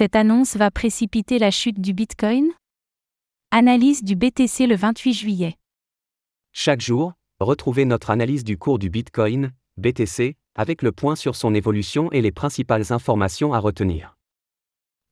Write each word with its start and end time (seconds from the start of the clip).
Cette 0.00 0.16
annonce 0.16 0.56
va 0.56 0.70
précipiter 0.70 1.38
la 1.38 1.50
chute 1.50 1.78
du 1.78 1.92
Bitcoin? 1.92 2.46
Analyse 3.50 4.02
du 4.02 4.16
BTC 4.16 4.66
le 4.66 4.74
28 4.74 5.12
juillet. 5.12 5.56
Chaque 6.52 6.80
jour, 6.80 7.12
retrouvez 7.38 7.84
notre 7.84 8.08
analyse 8.08 8.42
du 8.42 8.56
cours 8.56 8.78
du 8.78 8.88
Bitcoin, 8.88 9.52
BTC, 9.76 10.38
avec 10.54 10.80
le 10.80 10.92
point 10.92 11.16
sur 11.16 11.36
son 11.36 11.52
évolution 11.52 12.10
et 12.12 12.22
les 12.22 12.32
principales 12.32 12.94
informations 12.94 13.52
à 13.52 13.58
retenir. 13.58 14.16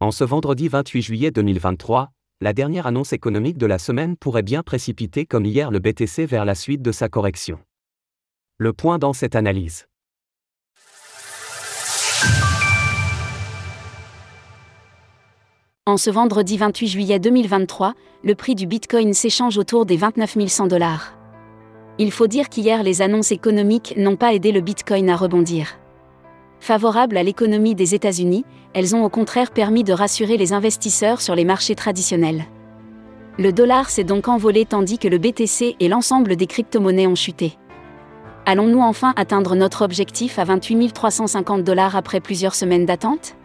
En 0.00 0.10
ce 0.10 0.24
vendredi 0.24 0.68
28 0.68 1.02
juillet 1.02 1.30
2023, 1.32 2.10
la 2.40 2.54
dernière 2.54 2.86
annonce 2.86 3.12
économique 3.12 3.58
de 3.58 3.66
la 3.66 3.78
semaine 3.78 4.16
pourrait 4.16 4.42
bien 4.42 4.62
précipiter 4.62 5.26
comme 5.26 5.44
hier 5.44 5.70
le 5.70 5.80
BTC 5.80 6.24
vers 6.24 6.46
la 6.46 6.54
suite 6.54 6.80
de 6.80 6.92
sa 6.92 7.10
correction. 7.10 7.60
Le 8.56 8.72
point 8.72 8.98
dans 8.98 9.12
cette 9.12 9.36
analyse. 9.36 9.87
En 15.88 15.96
ce 15.96 16.10
vendredi 16.10 16.58
28 16.58 16.86
juillet 16.86 17.18
2023, 17.18 17.94
le 18.22 18.34
prix 18.34 18.54
du 18.54 18.66
Bitcoin 18.66 19.14
s'échange 19.14 19.56
autour 19.56 19.86
des 19.86 19.96
29 19.96 20.36
100 20.46 20.66
dollars. 20.66 21.14
Il 21.98 22.12
faut 22.12 22.26
dire 22.26 22.50
qu'hier 22.50 22.82
les 22.82 23.00
annonces 23.00 23.32
économiques 23.32 23.94
n'ont 23.96 24.16
pas 24.16 24.34
aidé 24.34 24.52
le 24.52 24.60
Bitcoin 24.60 25.08
à 25.08 25.16
rebondir. 25.16 25.78
Favorables 26.60 27.16
à 27.16 27.22
l'économie 27.22 27.74
des 27.74 27.94
États-Unis, 27.94 28.44
elles 28.74 28.94
ont 28.94 29.02
au 29.02 29.08
contraire 29.08 29.50
permis 29.50 29.82
de 29.82 29.94
rassurer 29.94 30.36
les 30.36 30.52
investisseurs 30.52 31.22
sur 31.22 31.34
les 31.34 31.46
marchés 31.46 31.74
traditionnels. 31.74 32.44
Le 33.38 33.50
dollar 33.50 33.88
s'est 33.88 34.04
donc 34.04 34.28
envolé 34.28 34.66
tandis 34.66 34.98
que 34.98 35.08
le 35.08 35.16
BTC 35.16 35.76
et 35.80 35.88
l'ensemble 35.88 36.36
des 36.36 36.46
crypto-monnaies 36.46 37.06
ont 37.06 37.14
chuté. 37.14 37.54
Allons-nous 38.44 38.82
enfin 38.82 39.14
atteindre 39.16 39.56
notre 39.56 39.80
objectif 39.86 40.38
à 40.38 40.44
28 40.44 40.92
350 40.92 41.64
dollars 41.64 41.96
après 41.96 42.20
plusieurs 42.20 42.54
semaines 42.54 42.84
d'attente? 42.84 43.36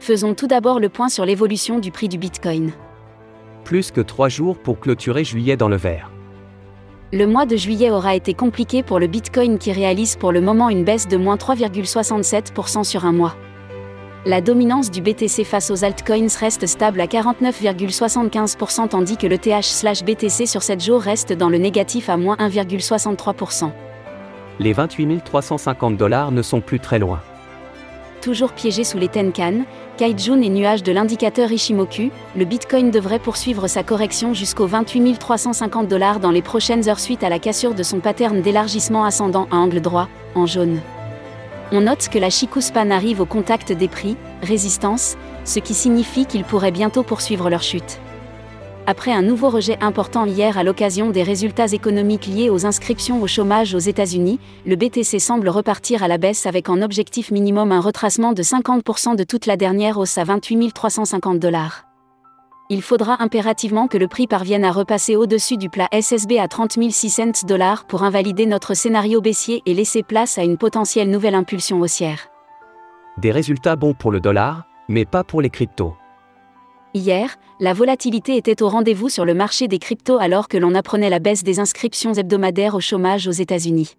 Faisons 0.00 0.32
tout 0.32 0.46
d'abord 0.46 0.80
le 0.80 0.88
point 0.88 1.10
sur 1.10 1.26
l'évolution 1.26 1.78
du 1.78 1.90
prix 1.90 2.08
du 2.08 2.16
Bitcoin. 2.16 2.72
Plus 3.64 3.90
que 3.90 4.00
trois 4.00 4.30
jours 4.30 4.56
pour 4.56 4.80
clôturer 4.80 5.24
juillet 5.24 5.58
dans 5.58 5.68
le 5.68 5.76
vert. 5.76 6.10
Le 7.12 7.26
mois 7.26 7.44
de 7.44 7.54
juillet 7.54 7.90
aura 7.90 8.14
été 8.14 8.32
compliqué 8.32 8.82
pour 8.82 8.98
le 8.98 9.08
Bitcoin 9.08 9.58
qui 9.58 9.72
réalise 9.72 10.16
pour 10.16 10.32
le 10.32 10.40
moment 10.40 10.70
une 10.70 10.84
baisse 10.84 11.06
de 11.06 11.18
moins 11.18 11.36
3,67% 11.36 12.82
sur 12.82 13.04
un 13.04 13.12
mois. 13.12 13.36
La 14.24 14.40
dominance 14.40 14.90
du 14.90 15.02
BTC 15.02 15.44
face 15.44 15.70
aux 15.70 15.84
altcoins 15.84 16.34
reste 16.40 16.66
stable 16.66 17.02
à 17.02 17.06
49,75% 17.06 18.88
tandis 18.88 19.18
que 19.18 19.26
le 19.26 19.36
TH/BTC 19.36 20.46
sur 20.46 20.62
7 20.62 20.82
jours 20.82 21.02
reste 21.02 21.34
dans 21.34 21.50
le 21.50 21.58
négatif 21.58 22.08
à 22.08 22.16
moins 22.16 22.36
1,63%. 22.36 23.70
Les 24.60 24.72
28 24.72 25.22
350 25.22 25.98
dollars 25.98 26.32
ne 26.32 26.40
sont 26.40 26.62
plus 26.62 26.80
très 26.80 26.98
loin 26.98 27.20
toujours 28.20 28.52
piégé 28.52 28.84
sous 28.84 28.98
les 28.98 29.08
Tenkan, 29.08 29.64
Kaijun 29.96 30.40
et 30.42 30.48
nuages 30.48 30.82
de 30.82 30.92
l'indicateur 30.92 31.50
Ishimoku, 31.50 32.10
le 32.36 32.44
Bitcoin 32.44 32.90
devrait 32.90 33.18
poursuivre 33.18 33.66
sa 33.66 33.82
correction 33.82 34.34
jusqu'aux 34.34 34.66
28 34.66 35.18
350 35.18 35.88
dollars 35.88 36.20
dans 36.20 36.30
les 36.30 36.42
prochaines 36.42 36.88
heures 36.88 37.00
suite 37.00 37.24
à 37.24 37.28
la 37.28 37.38
cassure 37.38 37.74
de 37.74 37.82
son 37.82 38.00
pattern 38.00 38.40
d'élargissement 38.42 39.04
ascendant 39.04 39.48
à 39.50 39.56
angle 39.56 39.80
droit, 39.80 40.08
en 40.34 40.46
jaune. 40.46 40.80
On 41.72 41.82
note 41.82 42.08
que 42.08 42.18
la 42.18 42.30
Chikuspan 42.30 42.90
arrive 42.90 43.20
au 43.20 43.26
contact 43.26 43.72
des 43.72 43.88
prix, 43.88 44.16
résistance, 44.42 45.16
ce 45.44 45.58
qui 45.58 45.74
signifie 45.74 46.26
qu'ils 46.26 46.44
pourraient 46.44 46.72
bientôt 46.72 47.02
poursuivre 47.02 47.48
leur 47.48 47.62
chute. 47.62 48.00
Après 48.90 49.12
un 49.12 49.22
nouveau 49.22 49.50
rejet 49.50 49.78
important 49.80 50.26
hier 50.26 50.58
à 50.58 50.64
l'occasion 50.64 51.10
des 51.10 51.22
résultats 51.22 51.70
économiques 51.70 52.26
liés 52.26 52.50
aux 52.50 52.66
inscriptions 52.66 53.22
au 53.22 53.28
chômage 53.28 53.72
aux 53.72 53.78
États-Unis, 53.78 54.40
le 54.66 54.74
BTC 54.74 55.20
semble 55.20 55.48
repartir 55.48 56.02
à 56.02 56.08
la 56.08 56.18
baisse 56.18 56.44
avec 56.44 56.68
en 56.68 56.82
objectif 56.82 57.30
minimum 57.30 57.70
un 57.70 57.78
retracement 57.78 58.32
de 58.32 58.42
50% 58.42 59.14
de 59.14 59.22
toute 59.22 59.46
la 59.46 59.56
dernière 59.56 59.96
hausse 59.96 60.18
à 60.18 60.24
28 60.24 60.72
350 60.72 61.38
dollars. 61.38 61.84
Il 62.68 62.82
faudra 62.82 63.22
impérativement 63.22 63.86
que 63.86 63.96
le 63.96 64.08
prix 64.08 64.26
parvienne 64.26 64.64
à 64.64 64.72
repasser 64.72 65.14
au-dessus 65.14 65.56
du 65.56 65.70
plat 65.70 65.88
SSB 65.92 66.40
à 66.40 66.48
30 66.48 66.90
600 66.90 67.46
dollars 67.46 67.84
pour 67.84 68.02
invalider 68.02 68.46
notre 68.46 68.74
scénario 68.74 69.20
baissier 69.20 69.62
et 69.66 69.74
laisser 69.74 70.02
place 70.02 70.36
à 70.36 70.42
une 70.42 70.58
potentielle 70.58 71.10
nouvelle 71.10 71.36
impulsion 71.36 71.78
haussière. 71.78 72.26
Des 73.18 73.30
résultats 73.30 73.76
bons 73.76 73.94
pour 73.94 74.10
le 74.10 74.18
dollar, 74.18 74.64
mais 74.88 75.04
pas 75.04 75.22
pour 75.22 75.42
les 75.42 75.50
cryptos. 75.50 75.94
Hier, 76.92 77.36
la 77.60 77.72
volatilité 77.72 78.36
était 78.36 78.64
au 78.64 78.68
rendez-vous 78.68 79.08
sur 79.08 79.24
le 79.24 79.32
marché 79.32 79.68
des 79.68 79.78
cryptos 79.78 80.18
alors 80.18 80.48
que 80.48 80.56
l'on 80.56 80.74
apprenait 80.74 81.08
la 81.08 81.20
baisse 81.20 81.44
des 81.44 81.60
inscriptions 81.60 82.14
hebdomadaires 82.14 82.74
au 82.74 82.80
chômage 82.80 83.28
aux 83.28 83.32
États-Unis. 83.32 83.94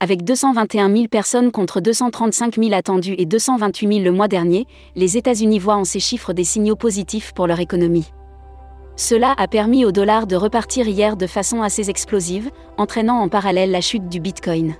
Avec 0.00 0.24
221 0.24 0.92
000 0.92 1.06
personnes 1.06 1.52
contre 1.52 1.80
235 1.80 2.56
000 2.56 2.72
attendues 2.72 3.14
et 3.16 3.26
228 3.26 3.86
000 3.86 4.04
le 4.04 4.10
mois 4.10 4.26
dernier, 4.26 4.66
les 4.96 5.18
États-Unis 5.18 5.60
voient 5.60 5.76
en 5.76 5.84
ces 5.84 6.00
chiffres 6.00 6.32
des 6.32 6.42
signaux 6.42 6.74
positifs 6.74 7.32
pour 7.32 7.46
leur 7.46 7.60
économie. 7.60 8.10
Cela 8.96 9.32
a 9.38 9.46
permis 9.46 9.84
au 9.84 9.92
dollar 9.92 10.26
de 10.26 10.34
repartir 10.34 10.88
hier 10.88 11.16
de 11.16 11.28
façon 11.28 11.62
assez 11.62 11.90
explosive, 11.90 12.50
entraînant 12.76 13.20
en 13.20 13.28
parallèle 13.28 13.70
la 13.70 13.80
chute 13.80 14.08
du 14.08 14.18
Bitcoin. 14.18 14.74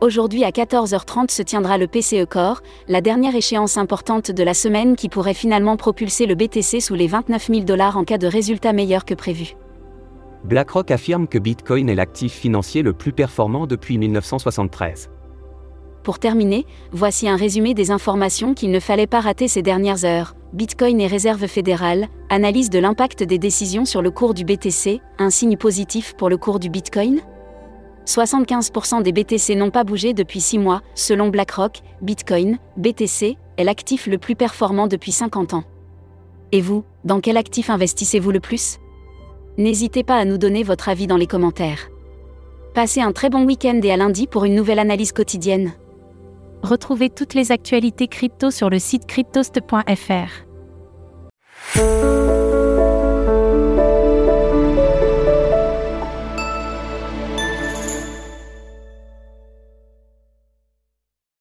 Aujourd'hui 0.00 0.44
à 0.44 0.50
14h30 0.50 1.28
se 1.28 1.42
tiendra 1.42 1.76
le 1.76 1.88
PCE 1.88 2.24
Core, 2.24 2.62
la 2.86 3.00
dernière 3.00 3.34
échéance 3.34 3.76
importante 3.76 4.30
de 4.30 4.42
la 4.44 4.54
semaine 4.54 4.94
qui 4.94 5.08
pourrait 5.08 5.34
finalement 5.34 5.76
propulser 5.76 6.26
le 6.26 6.36
BTC 6.36 6.80
sous 6.80 6.94
les 6.94 7.08
29 7.08 7.48
000 7.48 7.60
dollars 7.62 7.96
en 7.96 8.04
cas 8.04 8.16
de 8.16 8.28
résultats 8.28 8.72
meilleurs 8.72 9.04
que 9.04 9.14
prévu. 9.14 9.56
BlackRock 10.44 10.92
affirme 10.92 11.26
que 11.26 11.38
Bitcoin 11.38 11.88
est 11.88 11.96
l'actif 11.96 12.32
financier 12.32 12.82
le 12.82 12.92
plus 12.92 13.12
performant 13.12 13.66
depuis 13.66 13.98
1973. 13.98 15.10
Pour 16.04 16.20
terminer, 16.20 16.64
voici 16.92 17.28
un 17.28 17.36
résumé 17.36 17.74
des 17.74 17.90
informations 17.90 18.54
qu'il 18.54 18.70
ne 18.70 18.78
fallait 18.78 19.08
pas 19.08 19.20
rater 19.20 19.48
ces 19.48 19.62
dernières 19.62 20.04
heures. 20.04 20.36
Bitcoin 20.52 21.00
et 21.00 21.08
Réserve 21.08 21.48
fédérale, 21.48 22.06
analyse 22.30 22.70
de 22.70 22.78
l'impact 22.78 23.24
des 23.24 23.38
décisions 23.38 23.84
sur 23.84 24.00
le 24.00 24.12
cours 24.12 24.32
du 24.32 24.44
BTC, 24.44 25.00
un 25.18 25.30
signe 25.30 25.56
positif 25.56 26.14
pour 26.16 26.30
le 26.30 26.36
cours 26.36 26.60
du 26.60 26.70
Bitcoin? 26.70 27.20
75% 28.08 29.02
des 29.02 29.12
BTC 29.12 29.54
n'ont 29.54 29.70
pas 29.70 29.84
bougé 29.84 30.14
depuis 30.14 30.40
6 30.40 30.58
mois, 30.58 30.80
selon 30.94 31.28
BlackRock, 31.28 31.82
Bitcoin, 32.00 32.58
BTC, 32.78 33.36
est 33.58 33.64
l'actif 33.64 34.06
le 34.06 34.16
plus 34.16 34.34
performant 34.34 34.86
depuis 34.86 35.12
50 35.12 35.52
ans. 35.52 35.64
Et 36.50 36.62
vous, 36.62 36.84
dans 37.04 37.20
quel 37.20 37.36
actif 37.36 37.68
investissez-vous 37.68 38.30
le 38.30 38.40
plus? 38.40 38.78
N'hésitez 39.58 40.04
pas 40.04 40.16
à 40.16 40.24
nous 40.24 40.38
donner 40.38 40.62
votre 40.62 40.88
avis 40.88 41.06
dans 41.06 41.18
les 41.18 41.26
commentaires. 41.26 41.90
Passez 42.74 43.02
un 43.02 43.12
très 43.12 43.28
bon 43.28 43.44
week-end 43.44 43.78
et 43.82 43.92
à 43.92 43.98
lundi 43.98 44.26
pour 44.26 44.46
une 44.46 44.54
nouvelle 44.54 44.78
analyse 44.78 45.12
quotidienne. 45.12 45.72
Retrouvez 46.62 47.10
toutes 47.10 47.34
les 47.34 47.52
actualités 47.52 48.08
crypto 48.08 48.50
sur 48.50 48.70
le 48.70 48.78
site 48.78 49.06
cryptost.fr. 49.06 50.46